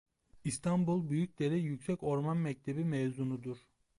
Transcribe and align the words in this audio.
İstanbul 0.43 1.09
Büyükdere 1.09 1.55
Yüksek 1.57 2.03
Orman 2.03 2.37
Mektebi 2.37 2.85
mezunudur. 2.85 3.57